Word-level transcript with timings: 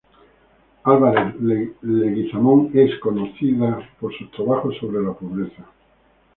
Álvarez 0.83 1.35
Leguizamón 1.83 2.71
es 2.73 2.97
conocida 2.99 3.87
por 3.99 4.11
sus 4.17 4.31
trabajos 4.31 4.75
sobre 4.79 4.99
la 4.99 5.13
pobreza. 5.13 5.63